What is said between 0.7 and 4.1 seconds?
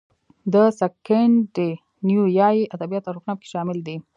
سکینډینیویايي ادبیاتو اړخونه پکې شامل دي.